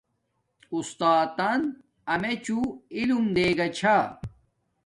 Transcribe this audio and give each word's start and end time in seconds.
اُستاتن 0.73 1.61
امیچوں 2.13 2.65
علم 2.95 3.23
دے 3.35 3.47
گا 3.57 3.67
چھا 3.77 3.97